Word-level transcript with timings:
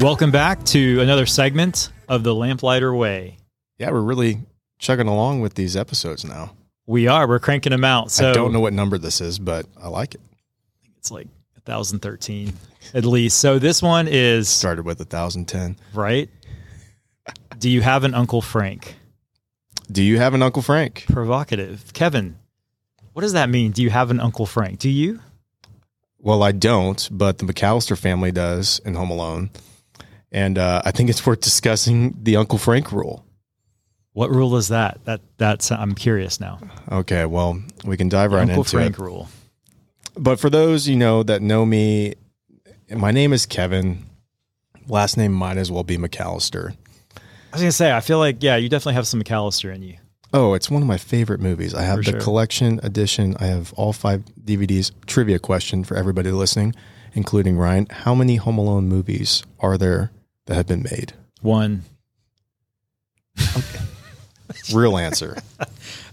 Welcome 0.00 0.30
back 0.30 0.64
to 0.66 1.00
another 1.00 1.26
segment 1.26 1.90
of 2.08 2.22
the 2.22 2.34
Lamplighter 2.34 2.94
Way. 2.94 3.36
Yeah, 3.78 3.90
we're 3.90 4.00
really 4.00 4.38
chugging 4.78 5.08
along 5.08 5.40
with 5.42 5.54
these 5.54 5.76
episodes 5.76 6.24
now. 6.24 6.54
We 6.86 7.06
are. 7.06 7.28
We're 7.28 7.38
cranking 7.38 7.70
them 7.70 7.84
out. 7.84 8.10
So 8.10 8.30
I 8.30 8.32
don't 8.32 8.52
know 8.52 8.60
what 8.60 8.72
number 8.72 8.96
this 8.96 9.20
is, 9.20 9.38
but 9.38 9.66
I 9.80 9.88
like 9.88 10.14
it. 10.14 10.20
It's 10.96 11.10
like 11.10 11.28
1013 11.66 12.52
at 12.94 13.04
least. 13.04 13.38
So 13.38 13.58
this 13.58 13.82
one 13.82 14.08
is 14.08 14.48
Started 14.48 14.84
with 14.86 15.00
1010. 15.00 15.76
right. 15.92 16.28
Do 17.58 17.68
you 17.68 17.82
have 17.82 18.04
an 18.04 18.14
Uncle 18.14 18.40
Frank? 18.40 18.94
Do 19.92 20.02
you 20.02 20.16
have 20.18 20.32
an 20.32 20.42
Uncle 20.42 20.62
Frank? 20.62 21.04
Provocative. 21.08 21.92
Kevin, 21.92 22.38
what 23.12 23.20
does 23.20 23.34
that 23.34 23.50
mean? 23.50 23.72
Do 23.72 23.82
you 23.82 23.90
have 23.90 24.10
an 24.10 24.18
Uncle 24.18 24.46
Frank? 24.46 24.78
Do 24.78 24.88
you? 24.88 25.20
Well, 26.18 26.42
I 26.42 26.52
don't, 26.52 27.06
but 27.12 27.36
the 27.38 27.44
McAllister 27.44 27.98
family 27.98 28.32
does 28.32 28.78
in 28.84 28.94
Home 28.94 29.10
Alone. 29.10 29.50
And 30.32 30.58
uh, 30.58 30.82
I 30.84 30.90
think 30.92 31.10
it's 31.10 31.24
worth 31.26 31.40
discussing 31.40 32.14
the 32.22 32.36
Uncle 32.36 32.58
Frank 32.58 32.92
rule. 32.92 33.24
What 34.12 34.30
rule 34.30 34.56
is 34.56 34.68
that? 34.68 35.04
That 35.04 35.20
that's 35.38 35.70
I'm 35.70 35.94
curious 35.94 36.40
now. 36.40 36.58
Okay, 36.90 37.24
well, 37.26 37.60
we 37.84 37.96
can 37.96 38.08
dive 38.08 38.32
right 38.32 38.42
into 38.42 38.54
Uncle 38.54 38.62
into 38.62 38.70
Frank 38.76 38.98
it. 38.98 39.02
rule. 39.02 39.28
But 40.16 40.40
for 40.40 40.50
those 40.50 40.88
you 40.88 40.96
know 40.96 41.22
that 41.22 41.42
know 41.42 41.64
me, 41.64 42.14
my 42.90 43.12
name 43.12 43.32
is 43.32 43.46
Kevin. 43.46 44.04
Last 44.88 45.16
name 45.16 45.32
might 45.32 45.56
as 45.56 45.70
well 45.70 45.84
be 45.84 45.96
McAllister. 45.96 46.74
I 47.16 47.20
was 47.52 47.62
gonna 47.62 47.72
say, 47.72 47.92
I 47.92 48.00
feel 48.00 48.18
like 48.18 48.42
yeah, 48.42 48.56
you 48.56 48.68
definitely 48.68 48.94
have 48.94 49.06
some 49.06 49.22
McAllister 49.22 49.74
in 49.74 49.82
you. 49.82 49.96
Oh, 50.32 50.54
it's 50.54 50.70
one 50.70 50.82
of 50.82 50.88
my 50.88 50.98
favorite 50.98 51.40
movies. 51.40 51.74
I 51.74 51.82
have 51.82 51.98
For 51.98 52.04
the 52.04 52.10
sure. 52.12 52.20
collection 52.20 52.78
edition. 52.84 53.36
I 53.40 53.46
have 53.46 53.72
all 53.74 53.92
five 53.92 54.22
DVDs. 54.44 54.92
Trivia 55.06 55.38
question 55.40 55.82
for 55.82 55.96
everybody 55.96 56.30
listening, 56.30 56.74
including 57.14 57.58
Ryan. 57.58 57.86
How 57.90 58.14
many 58.14 58.36
Home 58.36 58.58
Alone 58.58 58.88
movies 58.88 59.42
are 59.58 59.76
there 59.78 60.10
that 60.50 60.56
have 60.56 60.66
been 60.66 60.82
made? 60.82 61.12
One. 61.42 61.84
Real 64.74 64.98
answer. 64.98 65.38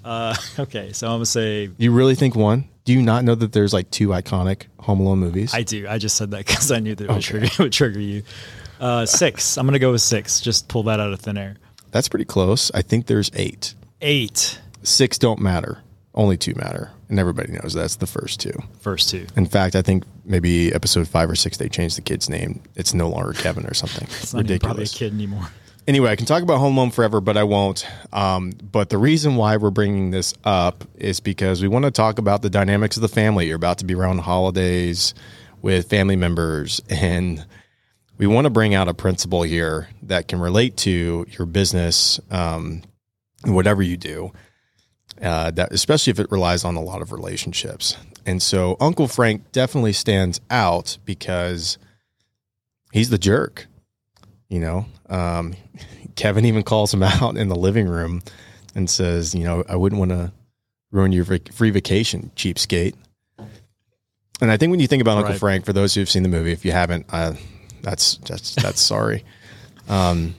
Uh, 0.06 0.34
okay, 0.58 0.94
so 0.94 1.06
I'm 1.08 1.16
gonna 1.16 1.26
say 1.26 1.70
You 1.78 1.92
really 1.92 2.16
think 2.16 2.34
one? 2.34 2.70
Do 2.86 2.94
you 2.94 3.02
not 3.02 3.26
know 3.26 3.36
that 3.36 3.52
there's 3.52 3.74
like 3.74 3.92
two 3.92 4.08
iconic 4.10 4.68
Home 4.80 5.02
Alone 5.02 5.20
movies? 5.20 5.54
I 5.54 5.64
do. 5.64 5.86
I 5.86 5.98
just 5.98 6.16
said 6.16 6.32
that 6.32 6.46
because 6.48 6.72
I 6.72 6.80
knew 6.80 6.96
that 6.96 7.04
it 7.04 7.08
would, 7.10 7.18
Okay. 7.18 7.28
trigger, 7.28 7.46
it 7.52 7.60
would 7.60 7.74
trigger 7.74 8.00
you. 8.00 8.24
Uh, 8.80 9.06
six. 9.06 9.58
I'm 9.58 9.66
gonna 9.68 9.80
go 9.80 9.92
with 9.92 10.00
six. 10.02 10.40
Just 10.40 10.70
pull 10.70 10.84
that 10.84 11.02
out 11.02 11.12
of 11.12 11.20
thin 11.20 11.38
air. 11.38 11.58
That's 11.92 12.08
pretty 12.08 12.24
close. 12.24 12.72
I 12.74 12.84
think 12.84 13.08
there's 13.08 13.30
eight. 13.34 13.74
Eight. 14.00 14.62
Six 14.82 15.18
don't 15.18 15.42
matter. 15.42 15.80
Only 16.18 16.36
two 16.36 16.56
matter. 16.56 16.90
And 17.10 17.20
everybody 17.20 17.54
knows 17.54 17.74
that's 17.74 17.98
the 17.98 18.08
first 18.08 18.40
two. 18.40 18.52
First 18.82 19.10
two. 19.10 19.28
In 19.36 19.46
fact, 19.46 19.76
I 19.76 19.84
think 19.84 20.04
maybe 20.26 20.74
episode 20.74 21.08
five 21.08 21.30
or 21.30 21.36
six, 21.36 21.58
they 21.58 21.70
changed 21.70 21.96
the 21.96 22.02
kid's 22.02 22.28
name. 22.28 22.64
It's 22.76 22.94
no 22.94 23.08
longer 23.08 23.34
Kevin 23.34 23.68
or 23.68 23.76
something. 23.76 24.08
It's 24.20 24.34
not 24.34 24.46
even 24.46 24.60
probably 24.60 24.86
a 24.86 24.88
kid 24.88 25.14
anymore. 25.14 25.48
Anyway, 25.88 26.10
I 26.10 26.16
can 26.16 26.26
talk 26.26 26.42
about 26.42 26.58
Home 26.58 26.76
Alone 26.76 26.90
forever, 26.90 27.22
but 27.22 27.38
I 27.38 27.44
won't. 27.44 27.88
Um, 28.12 28.52
but 28.72 28.90
the 28.90 28.98
reason 28.98 29.36
why 29.36 29.58
we're 29.58 29.70
bringing 29.70 30.10
this 30.10 30.34
up 30.44 30.84
is 30.96 31.20
because 31.20 31.62
we 31.62 31.68
want 31.68 31.86
to 31.86 31.92
talk 31.92 32.18
about 32.18 32.42
the 32.42 32.50
dynamics 32.50 32.98
of 32.98 33.02
the 33.02 33.08
family. 33.08 33.46
You're 33.48 33.56
about 33.56 33.78
to 33.78 33.86
be 33.86 33.94
around 33.94 34.18
holidays 34.18 35.14
with 35.62 35.88
family 35.88 36.16
members, 36.16 36.82
and 36.90 37.46
we 38.18 38.26
want 38.26 38.46
to 38.46 38.50
bring 38.50 38.74
out 38.74 38.90
a 38.90 38.94
principle 38.94 39.44
here 39.44 39.88
that 40.02 40.28
can 40.28 40.40
relate 40.40 40.78
to 40.78 41.28
your 41.30 41.46
business, 41.46 42.20
um, 42.32 42.82
whatever 43.46 43.84
you 43.84 43.96
do. 43.98 44.34
Uh, 45.22 45.50
that 45.52 45.72
especially 45.72 46.12
if 46.12 46.20
it 46.20 46.32
relies 46.32 46.64
on 46.64 46.76
a 46.76 46.82
lot 46.82 47.02
of 47.02 47.12
relationships. 47.12 47.98
And 48.26 48.42
so 48.42 48.78
Uncle 48.80 49.08
Frank 49.08 49.52
definitely 49.52 49.94
stands 49.94 50.40
out 50.52 50.98
because 51.06 51.78
he's 52.92 53.10
the 53.10 53.18
jerk. 53.18 53.68
You 54.50 54.60
know, 54.60 54.86
um, 55.10 55.56
Kevin 56.16 56.46
even 56.46 56.64
calls 56.64 56.94
him 56.94 57.04
out 57.22 57.38
in 57.38 57.50
the 57.50 57.56
living 57.56 57.88
room 57.88 58.22
and 58.76 58.90
says, 58.90 59.34
"You 59.34 59.44
know, 59.44 59.64
I 59.68 59.76
wouldn't 59.76 60.00
want 60.00 60.12
to 60.12 60.32
ruin 60.92 61.12
your 61.12 61.24
vac- 61.24 61.52
free 61.52 61.72
vacation, 61.72 62.32
cheapskate." 62.36 62.96
And 64.40 64.52
I 64.52 64.58
think 64.58 64.70
when 64.70 64.80
you 64.80 64.88
think 64.88 65.02
about 65.02 65.18
Uncle 65.18 65.34
Frank, 65.34 65.66
for 65.66 65.74
those 65.74 65.96
who've 65.96 66.10
seen 66.10 66.24
the 66.24 66.30
movie, 66.30 66.52
if 66.52 66.64
you 66.64 66.72
haven't, 66.72 67.08
uh, 67.10 67.34
that's 67.82 68.18
that's 68.18 68.54
that's 68.56 68.82
sorry, 68.82 69.26
um, 69.90 70.36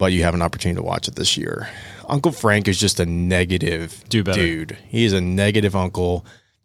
but 0.00 0.12
you 0.12 0.22
have 0.22 0.34
an 0.34 0.40
opportunity 0.40 0.76
to 0.76 0.82
watch 0.82 1.08
it 1.08 1.14
this 1.14 1.36
year. 1.36 1.68
Uncle 2.08 2.32
Frank 2.32 2.66
is 2.68 2.80
just 2.80 2.98
a 3.00 3.06
negative 3.06 4.02
Do 4.08 4.22
dude. 4.22 4.78
He 4.88 5.04
is 5.04 5.12
a 5.12 5.20
negative 5.20 5.76
uncle. 5.76 6.24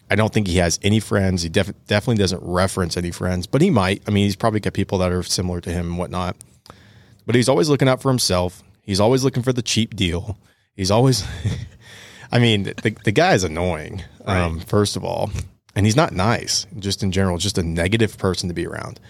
I 0.10 0.16
don't 0.16 0.34
think 0.34 0.48
he 0.48 0.56
has 0.58 0.80
any 0.82 1.02
friends. 1.02 1.42
He 1.44 1.50
def- 1.50 1.74
definitely 1.86 2.16
doesn't 2.16 2.42
reference 2.42 2.96
any 2.96 3.12
friends, 3.12 3.46
but 3.46 3.62
he 3.62 3.70
might. 3.70 4.02
I 4.08 4.12
mean, 4.12 4.24
he's 4.24 4.38
probably 4.38 4.62
got 4.62 4.72
people 4.72 5.00
that 5.00 5.12
are 5.12 5.22
similar 5.22 5.60
to 5.62 5.70
him 5.70 5.88
and 5.88 5.98
whatnot. 5.98 6.38
But 7.26 7.36
he's 7.36 7.50
always 7.50 7.68
looking 7.68 7.90
out 7.90 8.02
for 8.02 8.10
himself. 8.10 8.64
He's 8.84 9.02
always 9.02 9.26
looking 9.26 9.44
for 9.44 9.52
the 9.52 9.62
cheap 9.62 9.98
deal. 9.98 10.38
He's 10.74 10.90
always, 10.90 11.26
I 12.32 12.40
mean, 12.40 12.64
the, 12.64 12.96
the 13.04 13.12
guy 13.12 13.34
is 13.34 13.44
annoying, 13.44 14.02
um, 14.24 14.62
first 14.62 14.96
of 14.96 15.04
all. 15.04 15.30
And 15.76 15.86
he's 15.86 15.98
not 15.98 16.14
nice, 16.14 16.68
just 16.80 17.04
in 17.04 17.12
general, 17.12 17.38
just 17.38 17.58
a 17.58 17.64
negative 17.64 18.18
person 18.18 18.48
to 18.48 18.56
be 18.56 18.66
around. 18.66 19.02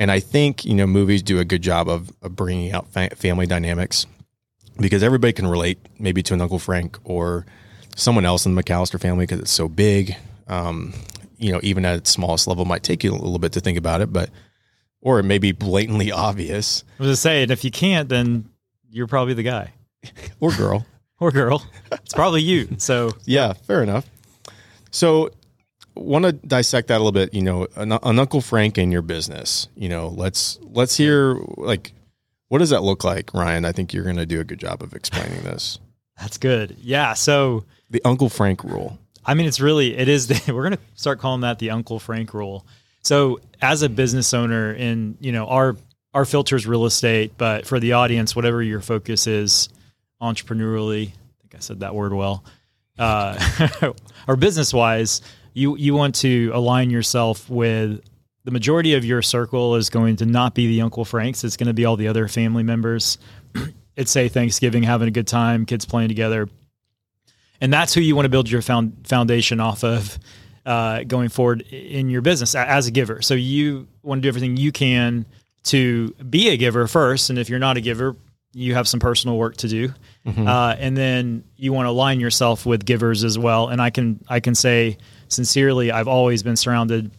And 0.00 0.10
I 0.10 0.18
think, 0.18 0.64
you 0.64 0.74
know, 0.74 0.86
movies 0.86 1.22
do 1.22 1.38
a 1.40 1.44
good 1.44 1.60
job 1.60 1.86
of, 1.86 2.10
of 2.22 2.34
bringing 2.34 2.72
out 2.72 2.88
fa- 2.88 3.14
family 3.16 3.46
dynamics 3.46 4.06
because 4.78 5.02
everybody 5.02 5.34
can 5.34 5.46
relate 5.46 5.78
maybe 5.98 6.22
to 6.22 6.32
an 6.32 6.40
Uncle 6.40 6.58
Frank 6.58 6.98
or 7.04 7.44
someone 7.96 8.24
else 8.24 8.46
in 8.46 8.54
the 8.54 8.62
McAllister 8.62 8.98
family 8.98 9.26
because 9.26 9.40
it's 9.40 9.50
so 9.50 9.68
big. 9.68 10.16
Um, 10.48 10.94
you 11.36 11.52
know, 11.52 11.60
even 11.62 11.84
at 11.84 11.96
its 11.96 12.08
smallest 12.08 12.46
level, 12.46 12.64
might 12.64 12.82
take 12.82 13.04
you 13.04 13.12
a 13.12 13.12
little 13.12 13.38
bit 13.38 13.52
to 13.52 13.60
think 13.60 13.76
about 13.76 14.00
it, 14.00 14.10
but 14.10 14.30
or 15.02 15.20
it 15.20 15.24
may 15.24 15.38
be 15.38 15.52
blatantly 15.52 16.10
obvious 16.12 16.82
I 16.98 17.02
was 17.02 17.12
just 17.12 17.22
saying, 17.22 17.50
if 17.50 17.62
you 17.62 17.70
can't, 17.70 18.08
then 18.08 18.48
you're 18.88 19.06
probably 19.06 19.34
the 19.34 19.42
guy 19.42 19.74
or 20.40 20.50
girl. 20.52 20.86
or 21.20 21.30
girl. 21.30 21.62
It's 21.92 22.14
probably 22.14 22.40
you. 22.40 22.68
So 22.78 23.12
yeah, 23.26 23.52
fair 23.52 23.82
enough. 23.82 24.08
So, 24.90 25.30
want 25.94 26.24
to 26.24 26.32
dissect 26.32 26.88
that 26.88 26.96
a 26.96 27.02
little 27.02 27.12
bit. 27.12 27.34
You 27.34 27.42
know, 27.42 27.66
an, 27.76 27.92
an 27.92 28.18
Uncle 28.18 28.40
Frank 28.40 28.78
in 28.78 28.90
your 28.90 29.02
business. 29.02 29.68
You 29.74 29.88
know, 29.88 30.08
let's 30.08 30.58
let's 30.62 30.96
hear 30.96 31.34
like 31.56 31.92
what 32.48 32.58
does 32.58 32.70
that 32.70 32.82
look 32.82 33.04
like, 33.04 33.32
Ryan? 33.32 33.64
I 33.64 33.72
think 33.72 33.94
you're 33.94 34.02
going 34.04 34.16
to 34.16 34.26
do 34.26 34.40
a 34.40 34.44
good 34.44 34.58
job 34.58 34.82
of 34.82 34.92
explaining 34.92 35.42
this. 35.42 35.78
that's 36.20 36.36
good. 36.36 36.76
Yeah. 36.82 37.14
So 37.14 37.64
The 37.90 38.02
Uncle 38.04 38.28
Frank 38.28 38.64
rule. 38.64 38.98
I 39.24 39.34
mean, 39.34 39.46
it's 39.46 39.60
really 39.60 39.96
it 39.96 40.08
is. 40.08 40.26
The, 40.28 40.52
we're 40.52 40.64
gonna 40.64 40.78
start 40.94 41.20
calling 41.20 41.42
that 41.42 41.58
the 41.58 41.70
Uncle 41.70 41.98
Frank 41.98 42.34
rule. 42.34 42.66
So, 43.02 43.40
as 43.62 43.82
a 43.82 43.88
business 43.88 44.34
owner, 44.34 44.72
in 44.72 45.16
you 45.20 45.32
know 45.32 45.46
our 45.46 45.76
our 46.12 46.24
filters 46.24 46.66
real 46.66 46.86
estate, 46.86 47.34
but 47.38 47.66
for 47.66 47.78
the 47.78 47.92
audience, 47.92 48.34
whatever 48.34 48.62
your 48.62 48.80
focus 48.80 49.26
is, 49.26 49.68
entrepreneurially, 50.20 51.08
I 51.08 51.42
think 51.42 51.54
I 51.54 51.58
said 51.58 51.80
that 51.80 51.94
word 51.94 52.12
well, 52.12 52.44
uh, 52.98 53.38
or 54.26 54.36
business 54.36 54.74
wise, 54.74 55.22
you 55.52 55.76
you 55.76 55.94
want 55.94 56.14
to 56.16 56.50
align 56.54 56.90
yourself 56.90 57.48
with 57.48 58.00
the 58.44 58.50
majority 58.50 58.94
of 58.94 59.04
your 59.04 59.22
circle 59.22 59.76
is 59.76 59.90
going 59.90 60.16
to 60.16 60.26
not 60.26 60.54
be 60.54 60.66
the 60.66 60.82
Uncle 60.82 61.04
Franks. 61.04 61.44
It's 61.44 61.56
going 61.56 61.66
to 61.66 61.74
be 61.74 61.84
all 61.84 61.96
the 61.96 62.08
other 62.08 62.26
family 62.28 62.62
members. 62.62 63.18
it's 63.96 64.10
say 64.10 64.28
Thanksgiving, 64.28 64.82
having 64.82 65.08
a 65.08 65.10
good 65.10 65.26
time, 65.26 65.66
kids 65.66 65.84
playing 65.84 66.08
together 66.08 66.48
and 67.60 67.72
that's 67.72 67.94
who 67.94 68.00
you 68.00 68.16
want 68.16 68.24
to 68.24 68.30
build 68.30 68.50
your 68.50 68.62
found, 68.62 69.06
foundation 69.06 69.60
off 69.60 69.84
of 69.84 70.18
uh, 70.64 71.02
going 71.04 71.28
forward 71.28 71.62
in 71.70 72.08
your 72.10 72.22
business 72.22 72.54
as 72.54 72.86
a 72.86 72.90
giver. 72.90 73.22
So 73.22 73.34
you 73.34 73.86
want 74.02 74.18
to 74.18 74.22
do 74.22 74.28
everything 74.28 74.56
you 74.56 74.72
can 74.72 75.26
to 75.64 76.10
be 76.14 76.48
a 76.48 76.56
giver 76.56 76.86
first, 76.86 77.30
and 77.30 77.38
if 77.38 77.48
you're 77.48 77.58
not 77.58 77.76
a 77.76 77.80
giver, 77.80 78.16
you 78.52 78.74
have 78.74 78.88
some 78.88 79.00
personal 79.00 79.36
work 79.36 79.56
to 79.58 79.68
do, 79.68 79.92
uh, 80.26 80.76
and 80.78 80.96
then 80.96 81.44
you 81.56 81.72
want 81.72 81.86
to 81.86 81.90
align 81.90 82.20
yourself 82.20 82.66
with 82.66 82.84
givers 82.84 83.24
as 83.24 83.38
well. 83.38 83.68
And 83.68 83.80
I 83.80 83.90
can 83.90 84.22
I 84.28 84.40
can 84.40 84.54
say 84.54 84.98
sincerely, 85.28 85.92
I've 85.92 86.08
always 86.08 86.42
been 86.42 86.56
surrounded 86.56 87.10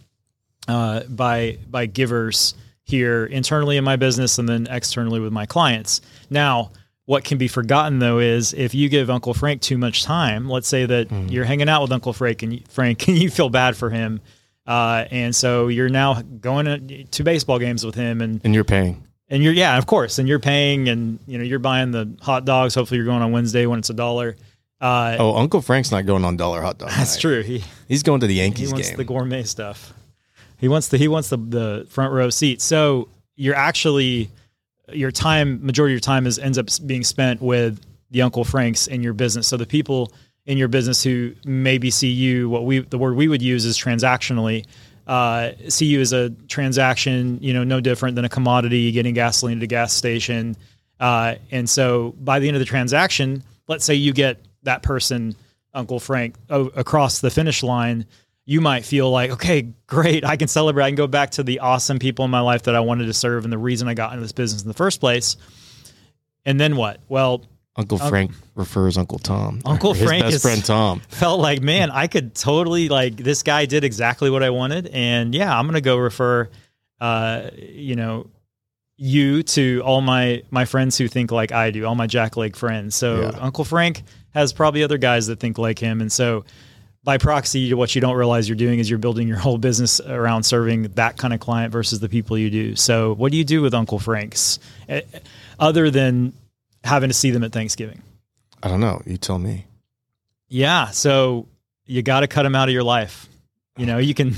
uh, 0.67 1.01
by 1.09 1.57
by 1.69 1.85
givers 1.85 2.55
here 2.83 3.25
internally 3.25 3.77
in 3.77 3.83
my 3.83 3.95
business 3.95 4.37
and 4.37 4.49
then 4.49 4.67
externally 4.69 5.19
with 5.19 5.31
my 5.31 5.45
clients. 5.45 6.01
Now, 6.29 6.71
what 7.05 7.23
can 7.23 7.37
be 7.37 7.47
forgotten 7.47 7.99
though 7.99 8.19
is 8.19 8.53
if 8.53 8.73
you 8.73 8.89
give 8.89 9.09
Uncle 9.09 9.33
Frank 9.33 9.61
too 9.61 9.77
much 9.77 10.03
time. 10.03 10.49
Let's 10.49 10.67
say 10.67 10.85
that 10.85 11.11
you're 11.29 11.45
hanging 11.45 11.69
out 11.69 11.81
with 11.81 11.91
Uncle 11.91 12.13
Frank 12.13 12.43
and 12.43 12.53
you, 12.53 12.61
Frank 12.69 13.07
and 13.07 13.17
you 13.17 13.29
feel 13.29 13.49
bad 13.49 13.75
for 13.75 13.89
him, 13.89 14.21
uh, 14.67 15.05
and 15.11 15.35
so 15.35 15.67
you're 15.67 15.89
now 15.89 16.21
going 16.21 16.65
to, 16.65 17.03
to 17.05 17.23
baseball 17.23 17.59
games 17.59 17.85
with 17.85 17.95
him 17.95 18.21
and 18.21 18.41
And 18.43 18.53
you're 18.53 18.63
paying. 18.63 19.05
And 19.31 19.41
you're 19.41 19.53
yeah 19.53 19.77
of 19.79 19.87
course 19.87 20.19
and 20.19 20.27
you're 20.29 20.39
paying 20.39 20.87
and 20.89 21.17
you 21.25 21.39
know 21.39 21.43
you're 21.43 21.57
buying 21.59 21.89
the 21.89 22.15
hot 22.21 22.45
dogs. 22.45 22.75
Hopefully 22.75 22.97
you're 22.99 23.07
going 23.07 23.23
on 23.23 23.31
Wednesday 23.31 23.65
when 23.65 23.79
it's 23.79 23.89
a 23.89 23.95
dollar. 23.95 24.35
Uh, 24.79 25.15
Oh, 25.19 25.35
Uncle 25.35 25.61
Frank's 25.61 25.91
not 25.91 26.05
going 26.05 26.23
on 26.25 26.37
dollar 26.37 26.61
hot 26.61 26.77
dog. 26.77 26.89
that's 26.89 27.15
night. 27.15 27.21
true. 27.21 27.41
He 27.41 27.63
He's 27.87 28.03
going 28.03 28.19
to 28.21 28.27
the 28.27 28.35
Yankees. 28.35 28.69
he 28.69 28.73
wants 28.73 28.89
game. 28.89 28.97
the 28.97 29.03
gourmet 29.03 29.43
stuff. 29.43 29.93
He 30.57 30.67
wants 30.67 30.89
the 30.89 30.97
he 30.99 31.07
wants 31.07 31.29
the 31.29 31.37
the 31.37 31.87
front 31.89 32.13
row 32.13 32.29
seat. 32.29 32.61
So 32.61 33.09
you're 33.35 33.55
actually 33.55 34.29
your 34.91 35.11
time 35.11 35.65
majority 35.65 35.93
of 35.93 35.95
your 35.95 36.01
time 36.01 36.27
is 36.27 36.37
ends 36.37 36.57
up 36.57 36.67
being 36.85 37.03
spent 37.03 37.41
with 37.41 37.79
the 38.11 38.21
Uncle 38.23 38.43
Franks 38.43 38.87
in 38.87 39.01
your 39.01 39.13
business. 39.13 39.47
So 39.47 39.55
the 39.57 39.65
people 39.65 40.11
in 40.45 40.57
your 40.57 40.67
business 40.67 41.01
who 41.03 41.33
maybe 41.45 41.89
see 41.91 42.09
you 42.09 42.49
what 42.49 42.65
we 42.65 42.79
the 42.79 42.97
word 42.97 43.15
we 43.15 43.27
would 43.27 43.41
use 43.41 43.63
is 43.65 43.77
transactionally. 43.77 44.65
Uh, 45.07 45.51
see 45.67 45.85
you 45.85 46.01
as 46.01 46.13
a 46.13 46.29
transaction, 46.47 47.39
you 47.41 47.53
know, 47.53 47.63
no 47.63 47.81
different 47.81 48.15
than 48.15 48.25
a 48.25 48.29
commodity 48.29 48.91
getting 48.91 49.13
gasoline 49.13 49.57
at 49.57 49.63
a 49.63 49.67
gas 49.67 49.93
station. 49.93 50.55
Uh, 50.99 51.35
and 51.49 51.69
so 51.69 52.13
by 52.19 52.39
the 52.39 52.47
end 52.47 52.55
of 52.55 52.59
the 52.59 52.65
transaction, 52.65 53.43
let's 53.67 53.83
say 53.83 53.95
you 53.95 54.13
get 54.13 54.43
that 54.63 54.83
person, 54.83 55.35
Uncle 55.73 55.99
Frank, 55.99 56.35
o- 56.49 56.71
across 56.75 57.19
the 57.19 57.31
finish 57.31 57.63
line, 57.63 58.05
you 58.45 58.61
might 58.61 58.85
feel 58.85 59.09
like, 59.09 59.31
okay, 59.31 59.69
great, 59.87 60.25
I 60.25 60.35
can 60.35 60.47
celebrate. 60.47 60.85
I 60.85 60.89
can 60.89 60.95
go 60.95 61.07
back 61.07 61.31
to 61.31 61.43
the 61.43 61.59
awesome 61.59 61.99
people 61.99 62.25
in 62.25 62.31
my 62.31 62.41
life 62.41 62.63
that 62.63 62.75
I 62.75 62.81
wanted 62.81 63.05
to 63.05 63.13
serve 63.13 63.43
and 63.43 63.53
the 63.53 63.57
reason 63.57 63.87
I 63.87 63.93
got 63.93 64.11
into 64.13 64.21
this 64.23 64.31
business 64.31 64.61
in 64.61 64.67
the 64.67 64.73
first 64.73 64.99
place. 64.99 65.37
And 66.45 66.59
then 66.59 66.75
what? 66.75 66.99
Well, 67.07 67.45
Uncle 67.77 67.97
Frank 67.97 68.31
refers 68.55 68.97
Uncle 68.97 69.17
Tom. 69.19 69.61
Uncle 69.65 69.93
His 69.95 70.03
Frank 70.03 70.23
best 70.23 70.35
is- 70.35 70.41
friend 70.41 70.63
Tom. 70.63 70.99
felt 71.09 71.39
like, 71.39 71.61
man, 71.61 71.89
I 71.91 72.07
could 72.07 72.35
totally 72.35 72.89
like 72.89 73.15
this 73.15 73.43
guy 73.43 73.65
did 73.65 73.83
exactly 73.83 74.29
what 74.29 74.43
I 74.43 74.49
wanted, 74.49 74.87
and 74.87 75.33
yeah, 75.33 75.57
I'm 75.57 75.65
gonna 75.67 75.81
go 75.81 75.97
refer, 75.97 76.49
uh, 76.99 77.49
you 77.57 77.95
know, 77.95 78.27
you 78.97 79.41
to 79.43 79.81
all 79.85 80.01
my 80.01 80.43
my 80.51 80.65
friends 80.65 80.97
who 80.97 81.07
think 81.07 81.31
like 81.31 81.51
I 81.51 81.71
do, 81.71 81.85
all 81.85 81.95
my 81.95 82.07
jackleg 82.07 82.55
friends. 82.55 82.95
So 82.95 83.21
Yeah. 83.21 83.27
Uncle 83.39 83.63
Frank 83.65 84.03
has 84.33 84.53
probably 84.53 84.83
other 84.83 84.97
guys 84.97 85.27
that 85.27 85.39
think 85.39 85.57
like 85.57 85.79
him, 85.79 86.01
and 86.01 86.11
so 86.11 86.43
by 87.03 87.17
proxy, 87.17 87.73
what 87.73 87.95
you 87.95 88.01
don't 88.01 88.15
realize 88.15 88.47
you're 88.47 88.55
doing 88.55 88.77
is 88.77 88.87
you're 88.89 88.99
building 88.99 89.27
your 89.27 89.37
whole 89.39 89.57
business 89.57 89.99
around 90.01 90.43
serving 90.43 90.83
that 90.83 91.17
kind 91.17 91.33
of 91.33 91.39
client 91.39 91.71
versus 91.71 91.99
the 91.99 92.07
people 92.07 92.37
you 92.37 92.51
do. 92.51 92.75
So, 92.75 93.13
what 93.15 93.31
do 93.31 93.37
you 93.39 93.43
do 93.43 93.63
with 93.63 93.73
Uncle 93.73 93.97
Franks, 93.97 94.59
eh, 94.87 95.01
other 95.57 95.89
than 95.89 96.33
having 96.83 97.09
to 97.09 97.13
see 97.13 97.31
them 97.31 97.43
at 97.43 97.51
Thanksgiving? 97.51 98.01
I 98.63 98.67
don't 98.67 98.79
know. 98.79 99.01
You 99.05 99.17
tell 99.17 99.39
me. 99.39 99.65
Yeah, 100.49 100.87
so 100.87 101.47
you 101.85 102.01
got 102.01 102.19
to 102.21 102.27
cut 102.27 102.43
them 102.43 102.55
out 102.55 102.67
of 102.69 102.73
your 102.73 102.83
life. 102.83 103.27
You 103.77 103.85
know, 103.85 103.97
you 103.97 104.13
can, 104.13 104.35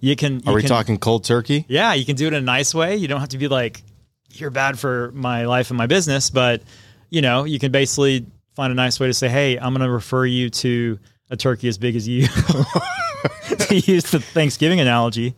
you 0.00 0.14
can. 0.16 0.40
You 0.40 0.42
Are 0.46 0.54
we 0.54 0.62
can- 0.62 0.68
talking 0.68 0.98
cold 0.98 1.24
turkey? 1.24 1.64
Yeah, 1.68 1.94
you 1.94 2.04
can 2.04 2.16
do 2.16 2.26
it 2.26 2.32
in 2.32 2.34
a 2.34 2.40
nice 2.40 2.74
way. 2.74 2.96
You 2.96 3.08
don't 3.08 3.20
have 3.20 3.30
to 3.30 3.38
be 3.38 3.48
like, 3.48 3.82
"You're 4.30 4.50
bad 4.50 4.78
for 4.78 5.10
my 5.14 5.46
life 5.46 5.70
and 5.70 5.76
my 5.78 5.86
business," 5.86 6.30
but 6.30 6.62
you 7.10 7.20
know, 7.22 7.44
you 7.44 7.58
can 7.58 7.72
basically 7.72 8.24
find 8.54 8.70
a 8.72 8.74
nice 8.76 9.00
way 9.00 9.08
to 9.08 9.14
say, 9.14 9.28
"Hey, 9.28 9.56
I'm 9.58 9.72
going 9.74 9.84
to 9.86 9.90
refer 9.90 10.24
you 10.24 10.48
to 10.50 10.98
a 11.30 11.36
turkey 11.36 11.68
as 11.68 11.76
big 11.76 11.96
as 11.96 12.06
you." 12.06 12.26
to 13.48 13.76
use 13.76 14.04
the 14.10 14.20
Thanksgiving 14.20 14.78
analogy, 14.80 15.34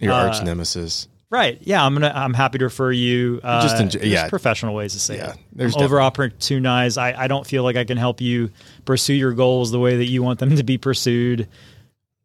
Your 0.00 0.12
Uh, 0.12 0.26
arch 0.28 0.42
nemesis. 0.44 1.08
Right? 1.34 1.58
Yeah, 1.62 1.84
I'm 1.84 1.94
gonna. 1.94 2.12
I'm 2.14 2.32
happy 2.34 2.58
to 2.58 2.64
refer 2.64 2.92
you. 2.92 3.40
Uh, 3.42 3.60
Just 3.62 3.80
enjoy- 3.80 4.00
yeah. 4.06 4.28
professional 4.28 4.74
ways 4.74 4.92
to 4.94 5.00
say 5.00 5.16
Yeah, 5.16 5.32
it. 5.32 5.38
there's 5.52 5.76
over 5.76 5.96
opportunize. 5.96 6.96
I, 6.96 7.12
I 7.24 7.28
don't 7.28 7.46
feel 7.46 7.62
like 7.64 7.76
I 7.76 7.84
can 7.84 7.96
help 7.98 8.20
you 8.20 8.50
pursue 8.84 9.14
your 9.14 9.32
goals 9.32 9.70
the 9.70 9.80
way 9.80 9.96
that 9.96 10.06
you 10.06 10.22
want 10.22 10.38
them 10.38 10.56
to 10.56 10.62
be 10.62 10.78
pursued. 10.78 11.48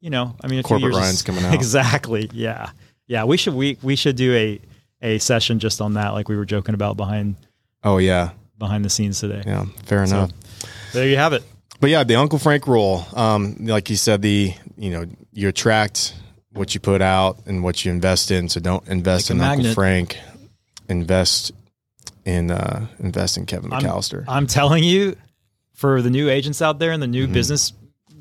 You 0.02 0.10
know, 0.12 0.36
I 0.44 0.48
mean, 0.48 0.64
Corporate 0.64 0.94
Ryan's 0.94 1.22
coming 1.24 1.44
out. 1.46 1.54
Exactly. 1.54 2.30
Yeah. 2.34 2.70
Yeah. 3.08 3.26
We 3.26 3.36
should 3.38 3.54
we 3.54 3.78
we 3.82 3.96
should 3.96 4.16
do 4.16 4.34
a 4.36 4.62
a 5.02 5.18
session 5.20 5.60
just 5.60 5.82
on 5.82 5.94
that, 5.96 6.10
like 6.10 6.30
we 6.30 6.38
were 6.38 6.46
joking 6.46 6.76
about 6.76 6.96
behind 6.98 7.36
Oh 7.84 7.98
yeah, 7.98 8.32
behind 8.58 8.84
the 8.86 8.90
scenes 8.90 9.20
today. 9.20 9.42
yeah. 9.46 9.66
Fair 9.86 10.04
enough. 10.04 10.32
There 10.94 11.08
you 11.08 11.16
have 11.18 11.34
it. 11.34 11.44
But 11.82 11.90
yeah, 11.90 12.04
the 12.04 12.16
Uncle 12.16 12.40
Frank 12.40 12.68
rule. 12.68 13.06
Um, 13.14 13.56
like 13.62 13.90
you 13.90 13.96
said, 13.96 14.22
the 14.22 14.54
you 14.78 14.90
know 14.92 15.06
you 15.32 15.48
attract 15.48 16.14
what 16.54 16.74
you 16.74 16.80
put 16.80 17.02
out 17.02 17.38
and 17.46 17.64
what 17.64 17.84
you 17.86 17.92
invest 17.92 18.32
in. 18.32 18.50
So 18.50 18.60
don't 18.60 18.88
invest 18.88 19.30
Like 19.30 19.36
in 19.36 19.42
Uncle 19.42 19.58
magnet. 19.58 19.76
Frank. 19.76 20.18
Invest 20.88 21.52
in 22.26 22.50
uh, 22.52 22.88
invest 23.00 23.38
in 23.38 23.46
Kevin 23.46 23.72
I'm- 23.72 23.84
McAllister. 23.84 24.24
I'm 24.28 24.48
telling 24.48 24.84
you, 24.84 25.16
for 25.74 26.02
the 26.02 26.10
new 26.10 26.30
agents 26.30 26.62
out 26.62 26.80
there 26.80 26.92
and 26.92 27.02
the 27.02 27.08
new 27.08 27.28
business 27.28 27.74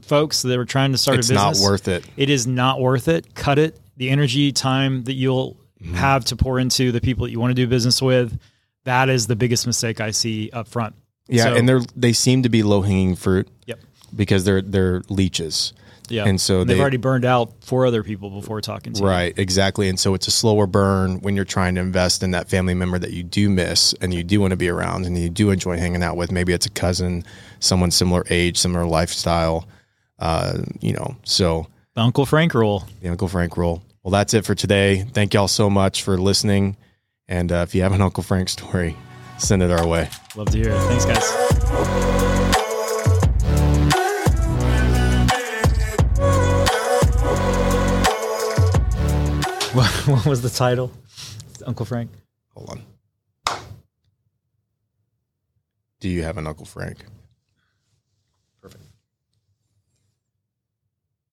folks 0.02 0.42
that 0.42 0.58
are 0.58 0.64
trying 0.64 0.92
to 0.92 0.98
start 0.98 1.14
Mm-hmm. 1.14 1.20
it's 1.20 1.30
a 1.30 1.34
not 1.34 1.50
business, 1.52 1.69
worth 1.69 1.88
it. 1.88 2.04
it 2.16 2.30
is 2.30 2.46
not 2.46 2.80
worth 2.80 3.08
it. 3.08 3.34
Cut 3.34 3.58
it. 3.58 3.78
The 3.96 4.10
energy, 4.10 4.52
time 4.52 5.04
that 5.04 5.14
you'll 5.14 5.56
Mm-hmm. 5.81 5.94
have 5.94 6.24
to 6.24 6.34
pour 6.36 6.58
into 6.58 6.90
the 6.90 7.00
people 7.00 7.24
that 7.26 7.31
you 7.31 7.38
want 7.38 7.52
to 7.52 7.54
do 7.54 7.69
business 7.69 8.02
with, 8.02 8.36
that 8.82 9.08
is 9.08 9.28
the 9.28 9.36
biggest 9.36 9.64
mistake 9.64 10.00
I 10.00 10.10
see 10.10 10.50
up 10.52 10.66
front. 10.66 10.96
Yeah, 11.28 11.44
So- 11.44 11.54
and 11.54 11.69
they're 11.69 11.82
they 11.94 12.12
seem 12.12 12.42
to 12.42 12.48
be 12.48 12.64
low 12.64 12.82
hanging 12.82 13.14
fruit. 13.14 13.46
Yep. 13.66 13.78
Because 14.16 14.42
they're 14.44 14.60
they're 14.60 15.02
leeches. 15.08 15.72
Yeah. 16.10 16.25
And 16.26 16.40
so 16.40 16.64
they've 16.64 16.76
they- 16.76 16.81
already 16.81 16.96
burned 16.96 17.25
out 17.25 17.52
four 17.64 17.87
other 17.87 18.02
people 18.02 18.31
before 18.31 18.60
talking 18.60 18.93
to 18.94 19.00
you. 19.00 19.06
Right, 19.06 19.38
exactly. 19.38 19.88
And 19.88 19.99
so 19.99 20.14
it's 20.14 20.26
a 20.26 20.31
slower 20.31 20.66
burn 20.66 21.20
when 21.20 21.37
you're 21.37 21.44
trying 21.44 21.75
to 21.76 21.81
invest 21.81 22.22
in 22.22 22.31
that 22.32 22.49
family 22.49 22.75
member 22.75 22.99
that 22.99 23.12
you 23.12 23.22
do 23.22 23.49
miss 23.50 23.93
and 24.00 24.12
you 24.14 24.22
do 24.25 24.40
want 24.40 24.52
to 24.52 24.56
be 24.56 24.69
around 24.69 25.06
and 25.06 25.16
you 25.19 25.28
do 25.31 25.50
enjoy 25.50 25.76
hanging 25.78 26.02
out 26.02 26.16
with. 26.16 26.32
Maybe 26.32 26.52
it's 26.52 26.66
a 26.66 26.70
cousin, 26.70 27.25
someone 27.60 27.90
similar 27.90 28.25
age, 28.31 28.56
similar 28.56 28.84
lifestyle. 28.87 29.66
Uh, 30.19 30.58
you 30.81 30.93
know, 30.93 31.16
so 31.25 31.66
The 31.94 32.00
Uncle 32.00 32.26
Frank 32.26 32.55
rule. 32.55 32.84
the 33.02 33.08
Uncle 33.08 33.28
Frank 33.28 33.56
rule. 33.56 33.82
Well, 34.02 34.10
that's 34.12 34.32
it 34.34 34.44
for 34.44 34.55
today. 34.55 35.05
Thank 35.12 35.34
y'all 35.34 35.49
so 35.49 35.69
much 35.69 36.02
for 36.02 36.16
listening. 36.19 36.76
And 37.28 37.52
uh, 37.52 37.56
if 37.69 37.75
you 37.75 37.82
have 37.82 37.93
an 37.93 38.00
Uncle 38.00 38.22
Frank 38.22 38.49
story, 38.49 38.96
send 39.38 39.62
it 39.62 39.70
our 39.70 39.87
way. 39.87 40.08
Love 40.34 40.49
to 40.50 40.58
hear 40.58 40.70
it. 40.70 40.78
Thanks, 40.88 41.05
guys. 41.05 42.47
What, 49.78 49.90
what 50.08 50.26
was 50.26 50.42
the 50.42 50.50
title? 50.50 50.90
Uncle 51.64 51.86
Frank. 51.86 52.10
Hold 52.56 52.82
on. 53.46 53.58
Do 56.00 56.08
you 56.08 56.25
have 56.25 56.36
an 56.36 56.48
Uncle 56.48 56.66
Frank? 56.66 57.04